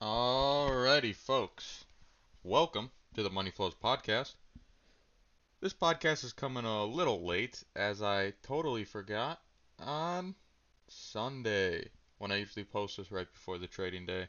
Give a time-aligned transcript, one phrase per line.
[0.00, 1.84] Alrighty, folks.
[2.44, 4.34] Welcome to the Money Flows podcast.
[5.60, 9.40] This podcast is coming a little late as I totally forgot
[9.80, 10.36] on
[10.86, 11.88] Sunday
[12.18, 14.28] when I usually post this right before the trading day,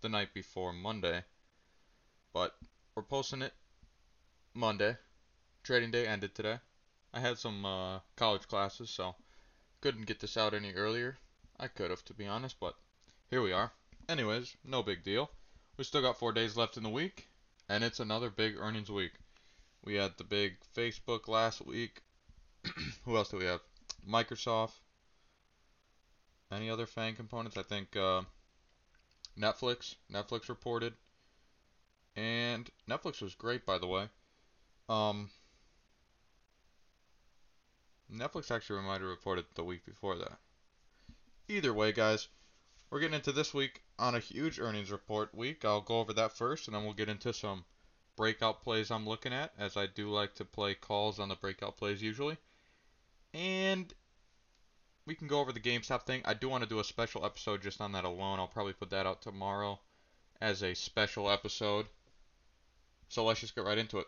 [0.00, 1.22] the night before Monday.
[2.32, 2.56] But
[2.94, 3.52] we're posting it
[4.54, 4.96] Monday.
[5.62, 6.60] Trading day ended today.
[7.12, 9.16] I had some uh, college classes, so
[9.82, 11.18] couldn't get this out any earlier.
[11.58, 12.74] I could have, to be honest, but
[13.28, 13.70] here we are.
[14.10, 15.30] Anyways, no big deal.
[15.76, 17.28] We still got four days left in the week,
[17.68, 19.12] and it's another big earnings week.
[19.84, 22.02] We had the big Facebook last week.
[23.04, 23.60] Who else do we have?
[24.04, 24.72] Microsoft.
[26.50, 27.56] Any other FANG components?
[27.56, 28.22] I think uh,
[29.38, 29.94] Netflix.
[30.12, 30.94] Netflix reported.
[32.16, 34.08] And Netflix was great, by the way.
[34.88, 35.30] Um,
[38.12, 40.40] Netflix actually reminded reported the week before that.
[41.48, 42.26] Either way, guys,
[42.90, 45.64] we're getting into this week on a huge earnings report week.
[45.64, 47.64] I'll go over that first, and then we'll get into some
[48.16, 51.76] breakout plays I'm looking at, as I do like to play calls on the breakout
[51.76, 52.38] plays usually.
[53.34, 53.92] And
[55.06, 56.22] we can go over the GameStop thing.
[56.24, 58.38] I do want to do a special episode just on that alone.
[58.38, 59.78] I'll probably put that out tomorrow
[60.40, 61.86] as a special episode.
[63.08, 64.06] So let's just get right into it.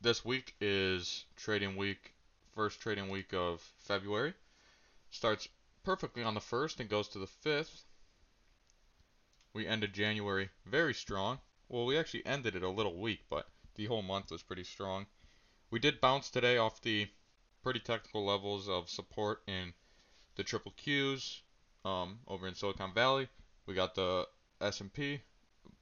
[0.00, 2.14] This week is trading week,
[2.54, 4.34] first trading week of February.
[5.10, 5.48] Starts
[5.82, 7.84] perfectly on the 1st and goes to the 5th.
[9.54, 11.38] We ended January very strong.
[11.68, 15.06] Well, we actually ended it a little weak, but the whole month was pretty strong.
[15.70, 17.08] We did bounce today off the
[17.62, 19.72] pretty technical levels of support in
[20.34, 21.40] the triple Qs
[21.84, 23.28] um, over in Silicon Valley.
[23.66, 24.26] We got the
[24.60, 25.20] S&P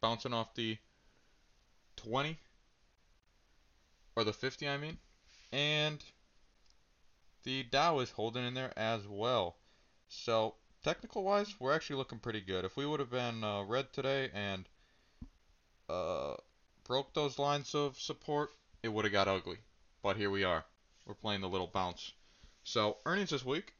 [0.03, 0.77] bouncing off the
[1.97, 2.39] 20
[4.17, 4.98] or the 50, I mean,
[5.50, 6.05] and
[7.45, 9.56] the Dow is holding in there as well.
[10.09, 12.64] So technical wise, we're actually looking pretty good.
[12.64, 14.69] If we would have been uh, red today and
[15.88, 16.34] uh,
[16.84, 18.50] broke those lines of support,
[18.83, 19.58] it would have got ugly.
[20.03, 20.64] But here we are.
[21.06, 22.12] We're playing the little bounce.
[22.65, 23.72] So earnings this week.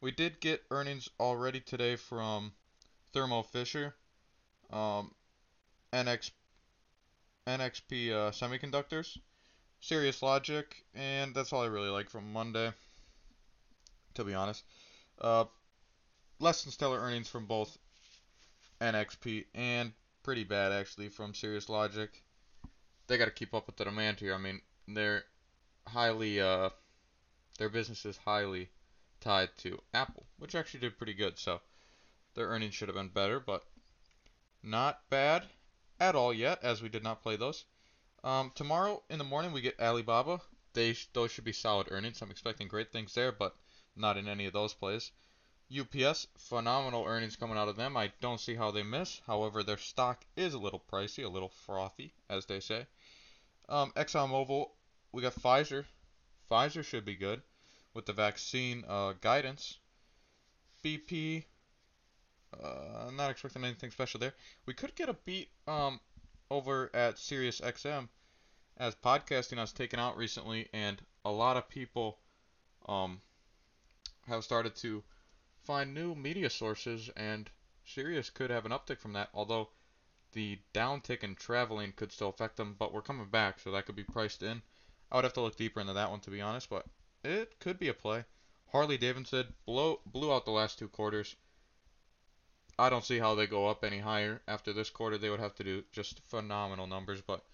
[0.00, 2.52] We did get earnings already today from
[3.12, 3.94] Thermo Fisher,
[4.70, 5.12] um,
[5.92, 6.30] NX,
[7.46, 9.18] NXP uh, Semiconductors,
[9.80, 12.72] Cirrus Logic, and that's all I really like from Monday,
[14.14, 14.64] to be honest.
[15.20, 15.44] Uh,
[16.40, 17.78] less than stellar earnings from both
[18.80, 19.92] NXP and
[20.22, 22.10] pretty bad actually from Cirrus Logic.
[23.06, 24.34] They got to keep up with the demand here.
[24.34, 25.24] I mean, they're
[25.86, 26.70] highly uh,
[27.58, 28.70] their business is highly
[29.20, 31.38] tied to Apple, which actually did pretty good.
[31.38, 31.60] So
[32.34, 33.64] their earnings should have been better, but
[34.62, 35.46] not bad
[35.98, 37.64] at all yet, as we did not play those.
[38.24, 40.40] Um, tomorrow in the morning we get Alibaba.
[40.72, 42.22] They those should be solid earnings.
[42.22, 43.56] I'm expecting great things there, but
[43.96, 45.10] not in any of those plays.
[45.70, 47.96] UPS, phenomenal earnings coming out of them.
[47.96, 49.20] I don't see how they miss.
[49.26, 52.86] However, their stock is a little pricey, a little frothy, as they say.
[53.68, 54.66] Um, ExxonMobil,
[55.12, 55.84] we got Pfizer.
[56.50, 57.42] Pfizer should be good
[57.94, 59.78] with the vaccine uh, guidance.
[60.84, 61.44] BP,
[62.60, 64.34] uh, not expecting anything special there.
[64.66, 66.00] We could get a beat um,
[66.50, 68.08] over at SiriusXM
[68.76, 72.18] as podcasting has taken out recently, and a lot of people
[72.88, 73.20] um,
[74.26, 75.02] have started to
[75.64, 77.50] find new media sources, and
[77.84, 79.30] Sirius could have an uptick from that.
[79.34, 79.70] Although
[80.32, 83.96] the downtick in traveling could still affect them, but we're coming back, so that could
[83.96, 84.62] be priced in.
[85.10, 86.86] I would have to look deeper into that one to be honest, but
[87.24, 88.24] it could be a play.
[88.72, 91.34] Harley Davidson blow, blew out the last two quarters.
[92.78, 94.40] I don't see how they go up any higher.
[94.46, 97.44] After this quarter, they would have to do just phenomenal numbers, but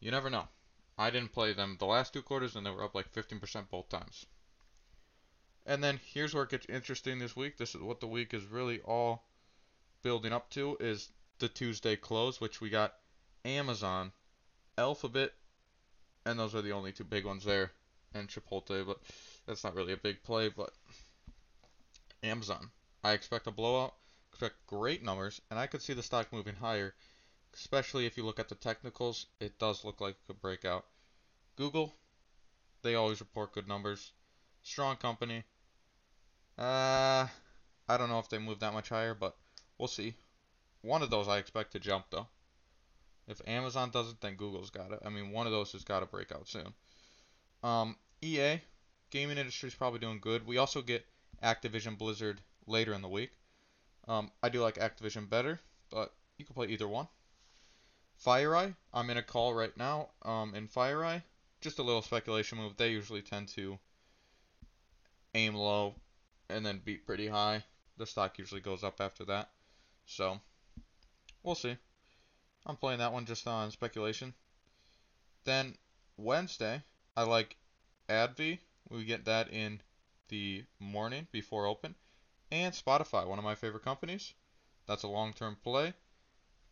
[0.00, 0.48] you never know.
[0.98, 3.88] I didn't play them the last two quarters, and they were up like 15% both
[3.88, 4.26] times.
[5.66, 7.56] And then here's where it gets interesting this week.
[7.56, 9.24] This is what the week is really all
[10.02, 12.94] building up to is the Tuesday close, which we got
[13.44, 14.12] Amazon,
[14.78, 15.32] Alphabet,
[16.24, 17.72] and those are the only two big ones there,
[18.14, 18.98] and Chipotle, but
[19.46, 20.70] that's not really a big play, but
[22.22, 22.70] Amazon.
[23.04, 23.94] I expect a blowout,
[24.30, 26.94] expect great numbers, and I could see the stock moving higher,
[27.54, 29.26] especially if you look at the technicals.
[29.40, 30.86] It does look like it could break out.
[31.56, 31.94] Google,
[32.82, 34.12] they always report good numbers
[34.62, 35.44] strong company.
[36.58, 37.26] Uh,
[37.88, 39.36] I don't know if they move that much higher, but
[39.78, 40.14] we'll see.
[40.82, 42.26] One of those I expect to jump though.
[43.26, 45.00] If Amazon doesn't, then Google's got it.
[45.04, 46.74] I mean, one of those has got to break out soon.
[47.62, 48.60] Um, EA,
[49.10, 50.46] gaming industry is probably doing good.
[50.46, 51.06] We also get
[51.42, 53.30] Activision Blizzard later in the week.
[54.08, 55.60] Um, I do like Activision better,
[55.90, 57.06] but you can play either one.
[58.24, 60.08] FireEye, I'm in a call right now.
[60.22, 61.22] Um, in FireEye,
[61.60, 62.76] just a little speculation move.
[62.76, 63.78] They usually tend to
[65.34, 65.94] aim low,
[66.48, 67.64] and then beat pretty high.
[67.96, 69.50] The stock usually goes up after that.
[70.06, 70.40] So
[71.42, 71.76] We'll see.
[72.66, 74.34] I'm playing that one just on speculation.
[75.44, 75.78] Then
[76.18, 76.82] Wednesday,
[77.16, 77.56] I like
[78.10, 78.58] AbbVie.
[78.90, 79.80] We get that in
[80.28, 81.94] the morning before open.
[82.52, 84.34] And Spotify, one of my favorite companies.
[84.86, 85.94] That's a long-term play.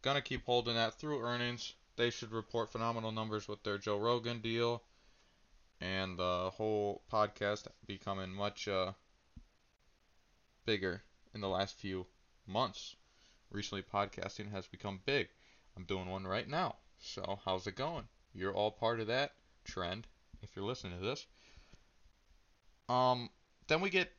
[0.02, 1.74] Gonna keep holding that through earnings.
[1.96, 4.82] They should report phenomenal numbers with their Joe Rogan deal
[5.80, 8.92] and the whole podcast becoming much uh,
[10.66, 11.02] bigger
[11.34, 12.06] in the last few
[12.46, 12.96] months.
[13.50, 15.28] Recently, podcasting has become big.
[15.76, 16.76] I'm doing one right now.
[16.98, 18.08] So, how's it going?
[18.34, 19.32] You're all part of that
[19.64, 20.06] trend
[20.42, 21.26] if you're listening to this.
[22.88, 23.30] Um,
[23.68, 24.10] then we get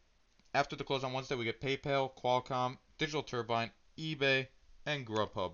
[0.53, 4.47] after the close on Wednesday, we get PayPal, Qualcomm, Digital Turbine, eBay,
[4.85, 5.53] and Grubhub.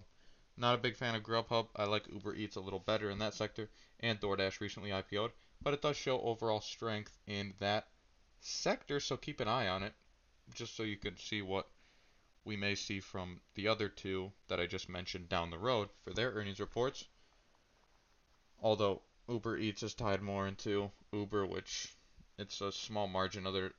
[0.58, 1.68] Not a big fan of Grubhub.
[1.76, 3.70] I like Uber Eats a little better in that sector,
[4.00, 5.32] and DoorDash recently IPO'd,
[5.66, 7.88] but it does show overall strength in that
[8.40, 9.94] sector, so keep an eye on it,
[10.54, 11.68] just so you can see what
[12.46, 16.14] we may see from the other two that I just mentioned down the road for
[16.14, 17.06] their earnings reports.
[18.62, 21.88] Although Uber Eats is tied more into Uber, which
[22.38, 23.72] it's a small margin of their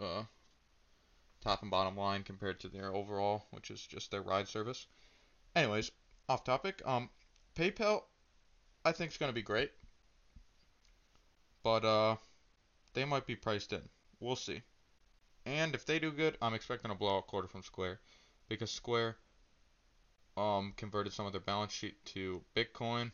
[0.00, 0.24] uh,
[1.40, 4.88] top and bottom line compared to their overall, which is just their ride service.
[5.54, 5.92] Anyways,
[6.28, 6.82] off topic.
[6.84, 7.08] Um,
[7.54, 8.02] PayPal,
[8.84, 9.70] I think is going to be great,
[11.62, 12.16] but uh,
[12.94, 13.82] they might be priced in.
[14.20, 14.62] We'll see.
[15.46, 18.00] And if they do good, I'm expecting a blowout quarter from Square,
[18.48, 19.16] because Square
[20.36, 23.10] um converted some of their balance sheet to Bitcoin,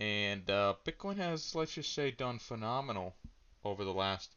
[0.00, 3.14] and uh, Bitcoin has, let's just say, done phenomenal
[3.64, 4.34] over the last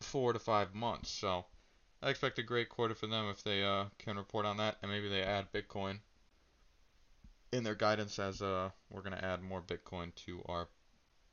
[0.00, 1.10] four to five months.
[1.10, 1.44] So
[2.02, 4.90] I expect a great quarter for them if they uh, can report on that, and
[4.90, 5.98] maybe they add Bitcoin
[7.54, 10.68] in their guidance as uh, we're going to add more Bitcoin to our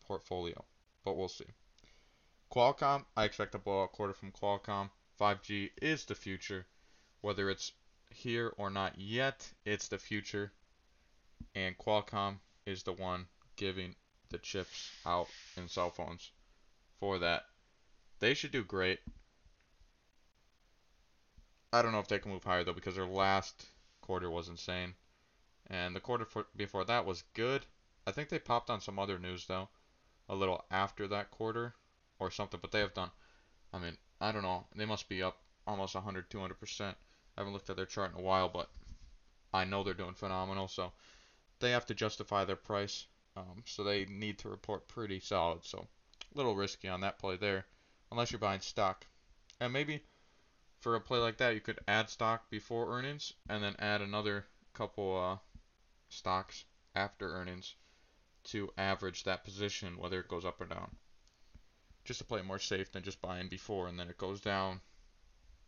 [0.05, 0.63] portfolio.
[1.03, 1.47] But we'll see.
[2.53, 4.91] Qualcomm, I expect a blowout quarter from Qualcomm.
[5.19, 6.67] 5G is the future.
[7.21, 7.71] Whether it's
[8.11, 10.51] here or not yet, it's the future.
[11.55, 13.25] And Qualcomm is the one
[13.55, 13.95] giving
[14.29, 15.27] the chips out
[15.57, 16.29] in cell phones
[16.99, 17.45] for that.
[18.19, 18.99] They should do great.
[21.73, 23.65] I don't know if they can move higher though because their last
[24.01, 24.93] quarter was insane.
[25.71, 27.65] And the quarter for, before that was good.
[28.05, 29.69] I think they popped on some other news though,
[30.27, 31.75] a little after that quarter
[32.19, 33.11] or something, but they have done.
[33.71, 34.65] I mean, I don't know.
[34.75, 36.81] They must be up almost 100, 200%.
[37.37, 38.69] I haven't looked at their chart in a while, but
[39.53, 40.67] I know they're doing phenomenal.
[40.67, 40.91] So
[41.59, 43.07] they have to justify their price.
[43.37, 45.63] Um, so they need to report pretty solid.
[45.63, 45.87] So
[46.33, 47.65] a little risky on that play there,
[48.11, 49.05] unless you're buying stock.
[49.61, 50.03] And maybe
[50.81, 54.47] for a play like that, you could add stock before earnings and then add another
[54.73, 55.37] couple uh,
[56.11, 56.65] stocks
[56.95, 57.75] after earnings
[58.43, 60.95] to average that position, whether it goes up or down.
[62.03, 64.81] Just to play it more safe than just buying before and then it goes down.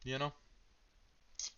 [0.03, 0.33] You know?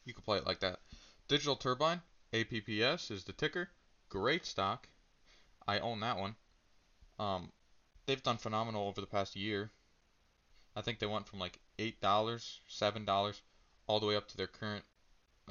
[0.06, 0.80] You could play it like that.
[1.28, 2.02] Digital Turbine,
[2.34, 3.70] APPS is the ticker.
[4.10, 4.88] Great stock.
[5.68, 6.36] I own that one.
[7.18, 7.52] Um,
[8.06, 9.72] they've done phenomenal over the past year.
[10.76, 13.42] I think they went from like eight dollars, seven dollars,
[13.88, 14.84] all the way up to their current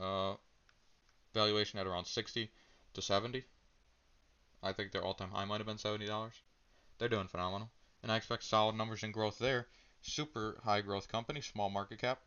[0.01, 0.35] uh,
[1.33, 2.51] valuation at around sixty
[2.95, 3.45] to seventy.
[4.63, 6.35] I think their all-time high might have been seventy dollars.
[6.99, 7.71] They're doing phenomenal,
[8.03, 9.67] and I expect solid numbers and growth there.
[10.03, 12.21] Super high growth company, small market cap.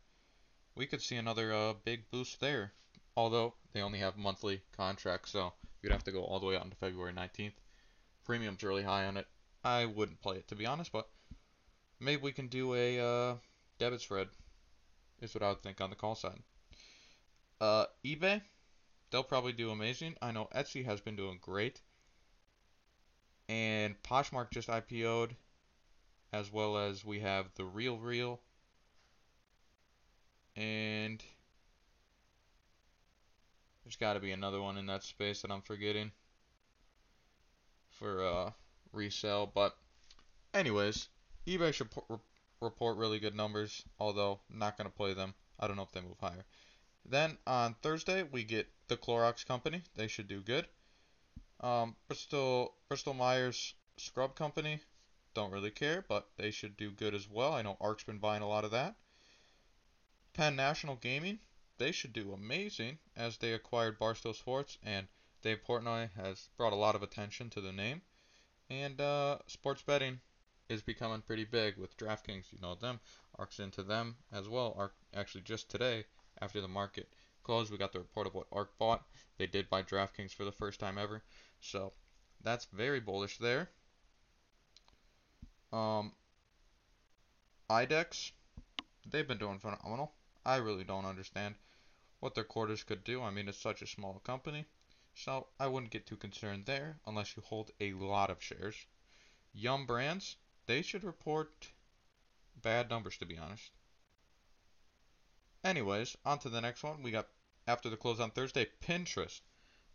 [0.74, 2.72] We could see another uh, big boost there.
[3.16, 5.52] Although they only have monthly contracts, so
[5.82, 7.54] you'd have to go all the way out into February 19th.
[8.24, 9.26] Premium's really high on it.
[9.64, 11.08] I wouldn't play it to be honest, but
[11.98, 13.34] maybe we can do a uh,
[13.78, 14.28] debit spread.
[15.20, 16.40] Is what I would think on the call side.
[17.60, 18.40] Uh, eBay,
[19.10, 20.16] they'll probably do amazing.
[20.20, 21.80] I know Etsy has been doing great,
[23.48, 25.36] and Poshmark just IPO'd,
[26.32, 28.40] as well as we have the Real Real,
[30.56, 31.22] and
[33.84, 36.12] there's got to be another one in that space that I'm forgetting
[37.90, 38.50] for uh,
[38.92, 39.50] resale.
[39.52, 39.76] But
[40.52, 41.08] anyways,
[41.46, 41.88] eBay should
[42.60, 45.34] report really good numbers, although not going to play them.
[45.58, 46.44] I don't know if they move higher.
[47.04, 49.82] Then on Thursday we get the Clorox company.
[49.96, 50.66] They should do good.
[51.60, 54.80] Um, Bristol Bristol Myers Squibb Company.
[55.34, 57.52] Don't really care, but they should do good as well.
[57.52, 58.96] I know Ark's been buying a lot of that.
[60.32, 61.40] Penn National Gaming
[61.78, 65.06] they should do amazing as they acquired Barstool Sports and
[65.42, 68.02] Dave Portnoy has brought a lot of attention to the name.
[68.68, 70.20] And uh, sports betting
[70.68, 72.52] is becoming pretty big with DraftKings.
[72.52, 72.98] You know them.
[73.36, 74.74] Ark's into them as well.
[74.76, 76.04] Ark actually just today
[76.40, 77.08] after the market
[77.42, 79.02] closed, we got the report of what Ark bought.
[79.38, 81.22] They did buy DraftKings for the first time ever.
[81.60, 81.92] So
[82.42, 83.70] that's very bullish there.
[85.72, 86.12] Um,
[87.70, 88.32] IDEX,
[89.10, 90.12] they've been doing phenomenal.
[90.44, 91.54] I really don't understand
[92.20, 93.22] what their quarters could do.
[93.22, 94.64] I mean, it's such a small company,
[95.14, 98.86] so I wouldn't get too concerned there unless you hold a lot of shares.
[99.52, 101.68] Yum Brands, they should report
[102.62, 103.77] bad numbers to be honest.
[105.64, 107.02] Anyways, on to the next one.
[107.02, 107.28] We got
[107.66, 109.40] after the close on Thursday, Pinterest.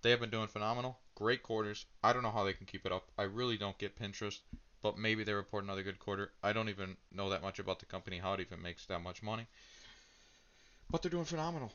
[0.01, 1.00] They have been doing phenomenal.
[1.15, 1.86] Great quarters.
[2.03, 3.10] I don't know how they can keep it up.
[3.17, 4.39] I really don't get Pinterest,
[4.82, 6.34] but maybe they report another good quarter.
[6.43, 9.24] I don't even know that much about the company, how it even makes that much
[9.24, 9.48] money.
[10.89, 11.72] But they're doing phenomenal.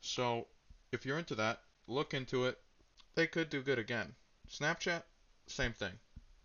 [0.00, 0.46] So,
[0.92, 2.58] if you're into that, look into it.
[3.16, 4.14] They could do good again.
[4.48, 5.02] Snapchat,
[5.48, 5.92] same thing.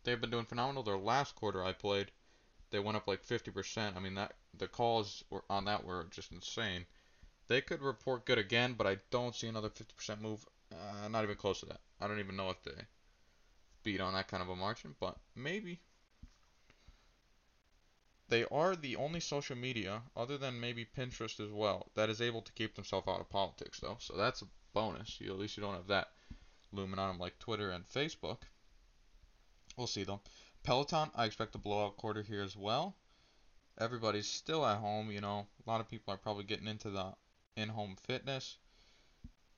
[0.03, 0.83] They've been doing phenomenal.
[0.83, 2.11] Their last quarter I played,
[2.71, 3.95] they went up like 50%.
[3.95, 6.85] I mean that the calls were on that were just insane.
[7.47, 10.45] They could report good again, but I don't see another 50% move.
[10.71, 11.79] Uh, not even close to that.
[12.01, 12.83] I don't even know if they
[13.83, 15.79] beat on that kind of a margin, but maybe.
[18.29, 22.41] They are the only social media, other than maybe Pinterest as well, that is able
[22.41, 23.95] to keep themselves out of politics, though.
[24.01, 25.21] So that's a bonus.
[25.21, 26.11] You, at least you don't have that
[26.73, 28.39] looming on them like Twitter and Facebook.
[29.77, 30.19] We'll see, though.
[30.63, 32.97] Peloton, I expect a blowout quarter here as well.
[33.79, 35.47] Everybody's still at home, you know.
[35.65, 37.13] A lot of people are probably getting into the
[37.55, 38.57] in-home fitness.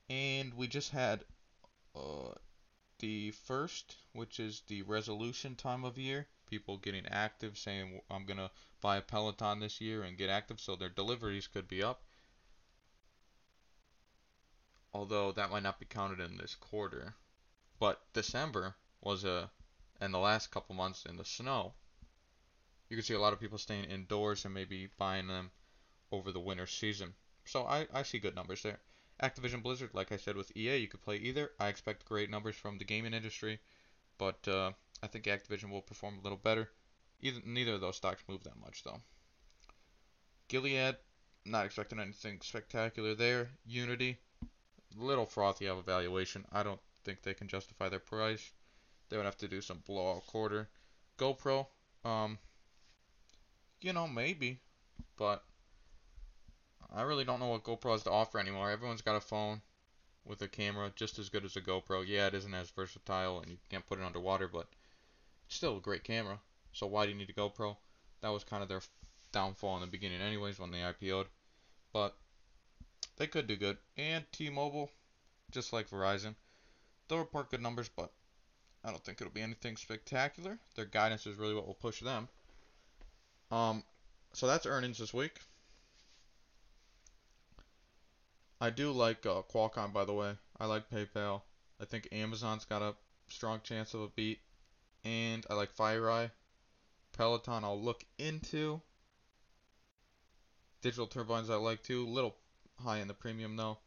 [0.10, 1.24] And we just had
[1.96, 2.34] uh,
[3.00, 6.28] the first, which is the resolution time of year.
[6.50, 10.76] People getting active, saying I'm gonna buy a Peloton this year and get active, so
[10.76, 12.04] their deliveries could be up.
[14.94, 17.14] Although that might not be counted in this quarter.
[17.80, 19.50] But December was a,
[20.02, 21.74] and the last couple months in the snow,
[22.90, 25.52] you can see a lot of people staying indoors and maybe buying them
[26.12, 27.14] over the winter season.
[27.46, 28.80] So I, I see good numbers there.
[29.22, 31.52] Activision Blizzard, like I said with EA, you could play either.
[31.60, 33.60] I expect great numbers from the gaming industry,
[34.18, 34.72] but uh,
[35.04, 36.70] I think Activision will perform a little better.
[37.22, 39.02] Either, neither of those stocks move that much though.
[40.48, 40.96] Gilead,
[41.46, 43.50] not expecting anything spectacular there.
[43.66, 44.18] Unity,
[44.96, 46.46] little frothy of a valuation.
[46.52, 48.52] I don't think they can justify their price.
[49.10, 50.70] They would have to do some blowout quarter.
[51.18, 51.68] GoPro,
[52.06, 52.38] um,
[53.82, 54.60] you know, maybe,
[55.18, 55.44] but
[56.94, 58.72] I really don't know what GoPro has to offer anymore.
[58.72, 59.62] Everyone's got a phone
[60.26, 62.04] with a camera just as good as a GoPro.
[62.06, 64.68] Yeah, it isn't as versatile and you can't put it underwater, but
[65.46, 66.40] it's still a great camera.
[66.72, 67.78] So why do you need a GoPro?
[68.22, 68.82] That was kind of their
[69.32, 71.28] downfall in the beginning anyways when they IPO'd.
[71.94, 72.16] But
[73.18, 73.78] they could do good.
[73.98, 74.90] And T-Mobile,
[75.52, 76.36] just like Verizon,
[77.08, 78.12] they'll report good numbers, but
[78.84, 80.58] I don't think it'll be anything spectacular.
[80.76, 82.30] Their guidance is really what will push them.
[83.52, 83.84] Um,
[84.34, 85.40] so that's earnings this week.
[88.62, 90.34] I do like uh, Qualcomm, by the way.
[90.60, 91.42] I like PayPal.
[91.80, 92.96] I think Amazon's got a
[93.30, 94.40] strong chance of a beat.
[95.06, 96.30] And I like FireEye.
[97.14, 98.82] Peloton, I'll look into.
[100.82, 102.06] Digital Turbines, I like too.
[102.06, 102.36] Little
[102.78, 103.78] high in the premium, though.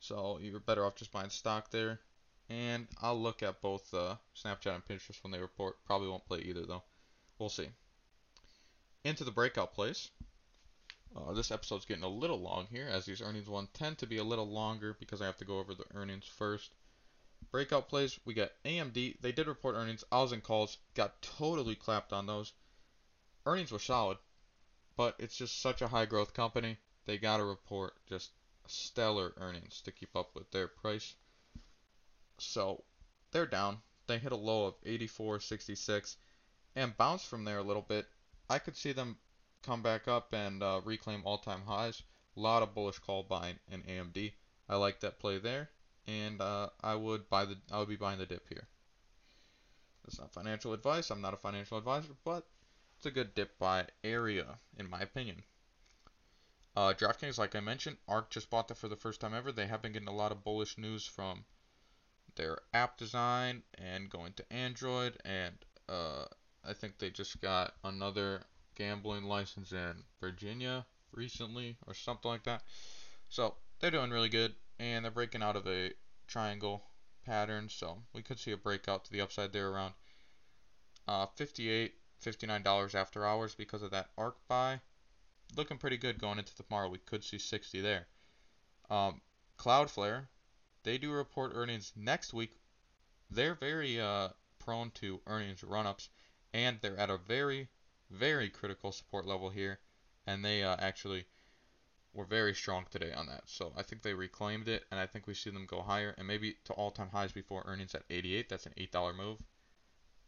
[0.00, 2.00] So you're better off just buying stock there.
[2.48, 5.76] And I'll look at both uh, Snapchat and Pinterest when they report.
[5.86, 6.82] Probably won't play either, though.
[7.38, 7.68] We'll see.
[9.06, 10.10] Into the breakout place.
[11.14, 14.16] Uh, this episode's getting a little long here, as these earnings ones tend to be
[14.16, 16.74] a little longer because I have to go over the earnings first.
[17.52, 19.20] Breakout plays, we got AMD.
[19.20, 20.02] They did report earnings.
[20.10, 22.52] I was in calls, got totally clapped on those.
[23.46, 24.18] Earnings were solid,
[24.96, 26.76] but it's just such a high growth company.
[27.04, 28.32] They got to report just
[28.66, 31.14] stellar earnings to keep up with their price.
[32.38, 32.82] So
[33.30, 33.82] they're down.
[34.08, 36.16] They hit a low of 84.66
[36.74, 38.08] and bounced from there a little bit.
[38.48, 39.18] I could see them
[39.62, 42.02] come back up and uh, reclaim all-time highs.
[42.36, 44.32] A lot of bullish call buying in AMD.
[44.68, 45.70] I like that play there,
[46.06, 48.68] and uh, I would buy the I would be buying the dip here.
[50.04, 51.10] That's not financial advice.
[51.10, 52.46] I'm not a financial advisor, but
[52.96, 55.42] it's a good dip buy area in my opinion.
[56.76, 59.50] Uh, DraftKings, like I mentioned, ARK just bought that for the first time ever.
[59.50, 61.44] They have been getting a lot of bullish news from
[62.34, 65.54] their app design and going to Android, and
[65.88, 66.26] uh,
[66.68, 68.42] I think they just got another
[68.74, 72.62] gambling license in Virginia recently or something like that.
[73.28, 75.92] So they're doing really good and they're breaking out of a
[76.26, 76.82] triangle
[77.24, 77.68] pattern.
[77.68, 79.94] So we could see a breakout to the upside there around
[81.08, 81.94] uh, 58
[82.24, 84.80] $59 after hours because of that ARK buy.
[85.56, 86.88] Looking pretty good going into tomorrow.
[86.88, 88.06] We could see 60 there.
[88.90, 89.20] Um,
[89.58, 90.26] Cloudflare,
[90.82, 92.58] they do report earnings next week.
[93.30, 96.08] They're very uh, prone to earnings run-ups,
[96.56, 97.68] and they're at a very
[98.10, 99.78] very critical support level here,
[100.26, 101.26] and they uh, actually
[102.14, 103.42] were very strong today on that.
[103.46, 106.26] So I think they reclaimed it, and I think we see them go higher, and
[106.26, 108.48] maybe to all-time highs before earnings at 88.
[108.48, 109.38] That's an $8 move.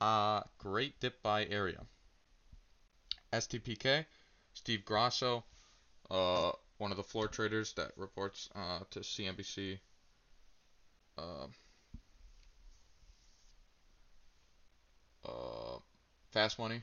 [0.00, 1.80] Uh, great dip buy area.
[3.32, 4.04] STPK,
[4.52, 5.44] Steve Grasso,
[6.10, 9.78] uh, one of the floor traders that reports uh, to CNBC.
[11.16, 11.46] Uh,
[15.24, 15.78] uh,
[16.30, 16.82] Fast Money.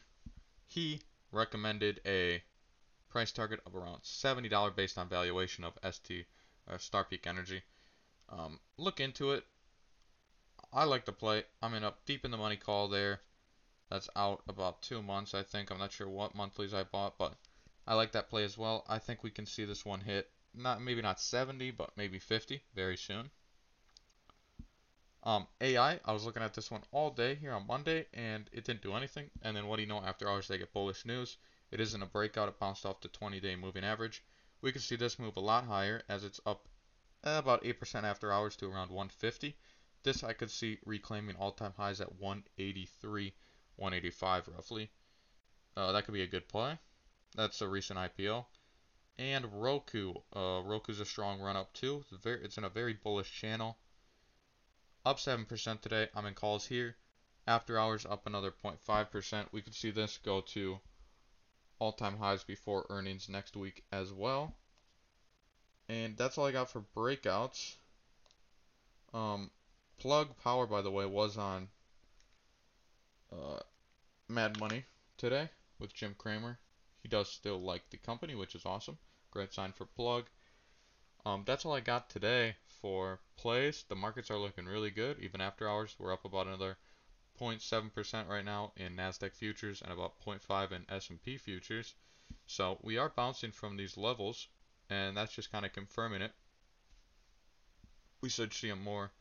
[0.68, 2.44] He recommended a
[3.10, 6.26] price target of around $70 based on valuation of ST
[6.68, 7.62] or Star Peak Energy.
[8.30, 9.46] Um, look into it.
[10.74, 11.44] I like to play.
[11.62, 13.22] I'm in up deep in the money call there.
[13.90, 15.70] That's out about two months, I think.
[15.70, 17.38] I'm not sure what monthlies I bought, but
[17.86, 18.84] I like that play as well.
[18.90, 22.64] I think we can see this one hit not maybe not 70, but maybe 50
[22.74, 23.30] very soon.
[25.26, 28.64] Um, AI, I was looking at this one all day here on Monday, and it
[28.64, 29.32] didn't do anything.
[29.42, 30.04] And then what do you know?
[30.04, 31.38] After hours, they get bullish news.
[31.72, 32.48] It isn't a breakout.
[32.48, 34.24] It bounced off the 20-day moving average.
[34.62, 36.68] We can see this move a lot higher as it's up
[37.24, 39.58] about 8% after hours to around 150.
[40.04, 43.34] This I could see reclaiming all-time highs at 183,
[43.78, 44.92] 185 roughly.
[45.76, 46.78] Uh, that could be a good play.
[47.36, 48.46] That's a recent IPO.
[49.18, 50.14] And Roku.
[50.36, 52.06] Uh, Roku's a strong run up too.
[52.12, 53.80] It's, very, it's in a very bullish channel.
[55.06, 56.10] Up 7% today.
[56.16, 56.96] I'm in calls here.
[57.46, 59.46] After hours up another 0.5%.
[59.52, 60.80] We could see this go to
[61.78, 64.56] all-time highs before earnings next week as well.
[65.88, 67.76] And that's all I got for breakouts.
[69.14, 69.52] Um,
[70.00, 71.70] Plug Power, by the way, was on
[73.32, 73.60] uh,
[74.28, 74.86] Mad Money
[75.18, 76.58] today with Jim Cramer.
[77.04, 78.98] He does still like the company, which is awesome.
[79.30, 80.26] Great sign for Plug.
[81.26, 83.84] Um, that's all I got today for plays.
[83.90, 85.20] The markets are looking really good.
[85.20, 86.78] Even after hours, we're up about another
[87.40, 91.96] 0.7% right now in Nasdaq futures and about 0.5 in S&P futures.
[92.46, 94.48] So we are bouncing from these levels,
[94.90, 96.32] and that's just kind of confirming it.
[98.22, 99.12] We should see a more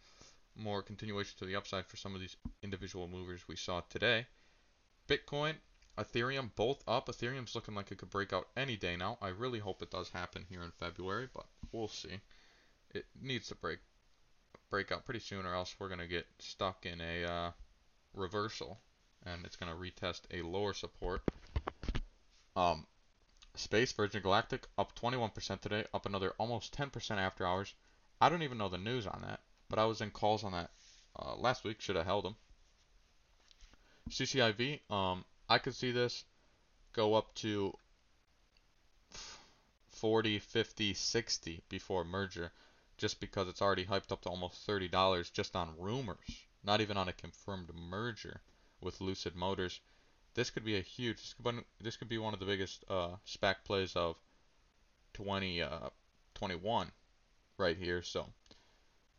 [0.56, 4.24] more continuation to the upside for some of these individual movers we saw today.
[5.08, 5.56] Bitcoin,
[5.98, 7.08] Ethereum, both up.
[7.08, 9.16] Ethereum's looking like it could break out any day now.
[9.22, 12.20] I really hope it does happen here in February, but we'll see.
[12.92, 13.78] It needs to break
[14.70, 17.50] break out pretty soon, or else we're gonna get stuck in a uh,
[18.12, 18.80] reversal,
[19.24, 21.22] and it's gonna retest a lower support.
[22.56, 22.86] Um,
[23.54, 27.72] Space Virgin Galactic up 21% today, up another almost 10% after hours.
[28.20, 30.70] I don't even know the news on that, but I was in calls on that
[31.16, 31.80] uh, last week.
[31.80, 32.36] Should have held them.
[34.10, 36.24] CCIV, um, I could see this
[36.92, 37.76] go up to
[39.90, 42.52] 40, 50, 60 before merger,
[42.96, 47.08] just because it's already hyped up to almost $30 just on rumors, not even on
[47.08, 48.40] a confirmed merger
[48.80, 49.80] with Lucid Motors.
[50.34, 51.16] This could be a huge.
[51.80, 54.16] This could, be, one of the biggest uh, SPAC plays of
[55.12, 56.90] 2021 uh,
[57.56, 58.02] right here.
[58.02, 58.26] So,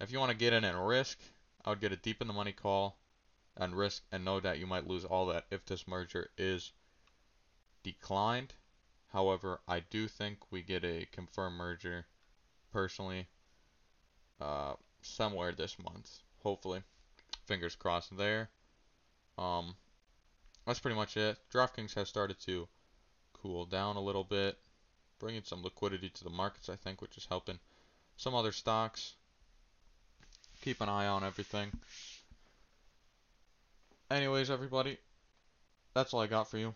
[0.01, 1.17] if you want to get in and risk,
[1.63, 2.97] I would get a deep in the money call
[3.57, 6.71] and risk and know that you might lose all that if this merger is
[7.83, 8.53] declined.
[9.13, 12.05] However, I do think we get a confirmed merger
[12.73, 13.27] personally
[14.41, 16.19] uh, somewhere this month.
[16.43, 16.83] Hopefully.
[17.45, 18.49] Fingers crossed there.
[19.37, 19.75] Um,
[20.65, 21.37] that's pretty much it.
[21.53, 22.67] DraftKings has started to
[23.33, 24.57] cool down a little bit,
[25.19, 27.59] bringing some liquidity to the markets, I think, which is helping
[28.17, 29.13] some other stocks.
[30.61, 31.71] Keep an eye on everything.
[34.11, 34.99] Anyways, everybody,
[35.95, 36.75] that's all I got for you.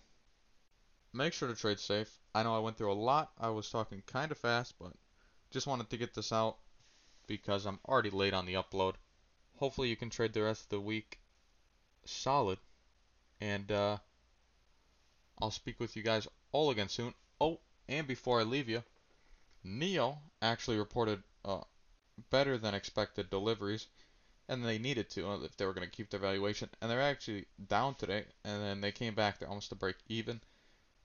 [1.13, 2.20] Make sure to trade safe.
[2.34, 3.32] I know I went through a lot.
[3.39, 4.94] I was talking kind of fast, but
[5.52, 6.58] just wanted to get this out
[7.28, 8.96] because I'm already late on the upload.
[9.58, 11.20] Hopefully you can trade the rest of the week
[12.04, 12.58] solid.
[13.39, 13.98] And uh,
[15.39, 17.13] I'll speak with you guys all again soon.
[17.39, 18.84] Oh, and before I leave you,
[19.63, 21.62] NIO actually reported uh,
[22.32, 23.88] better than expected deliveries,
[24.49, 26.69] and they needed to uh, if they were going to keep their valuation.
[26.81, 29.39] And they're actually down today, and then they came back.
[29.39, 30.41] They're almost to break even.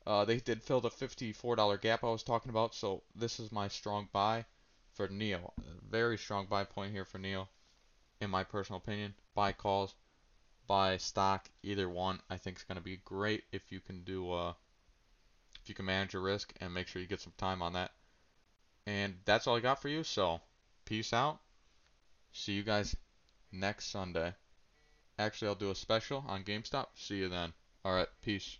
[0.07, 3.69] Uh, they did fill the $54 gap I was talking about, so this is my
[3.69, 4.45] strong buy
[4.93, 5.53] for NIO.
[5.89, 7.47] Very strong buy point here for NIO,
[8.21, 9.15] in my personal opinion.
[9.35, 9.95] Buy calls
[10.67, 14.33] buy stock, either one, I think is going to be great if you can do
[14.33, 14.55] uh,
[15.63, 17.93] if you can manage your risk and make sure you get some time on that.
[18.87, 20.05] And that's all I got for you.
[20.05, 20.41] So,
[20.85, 21.41] peace out.
[22.33, 22.97] See you guys
[23.55, 24.35] next Sunday.
[25.19, 26.87] Actually, I'll do a special on GameStop.
[26.95, 27.53] See you then.
[27.85, 28.59] All right, peace.